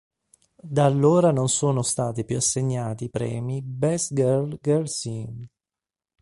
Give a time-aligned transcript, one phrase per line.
[0.63, 5.47] Da allora non sono stati più assegnati premi "Best Girl-Girl Scene".